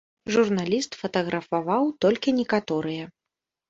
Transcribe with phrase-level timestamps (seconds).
[0.35, 3.03] Журналіст фатаграфаваў толькі некаторыя.